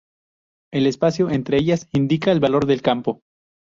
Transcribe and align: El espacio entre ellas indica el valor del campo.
El 0.73 0.87
espacio 0.87 1.29
entre 1.29 1.57
ellas 1.59 1.87
indica 1.93 2.31
el 2.31 2.39
valor 2.39 2.65
del 2.65 2.81
campo. 2.81 3.21